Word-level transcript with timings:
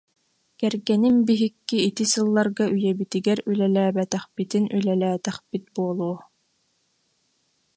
Кэргэним 0.59 1.15
биһикки 1.27 1.77
ити 1.87 2.03
сылларга 2.11 2.65
үйэбитигэр 2.75 3.39
үлэлээбэтэхпитин 3.49 4.65
үлэлээтэхпит 4.77 5.63
буолуо. 5.75 6.17